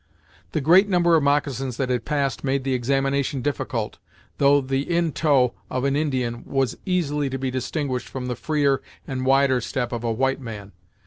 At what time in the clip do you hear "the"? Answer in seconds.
0.53-0.61, 2.63-2.73, 4.59-4.81, 8.25-8.35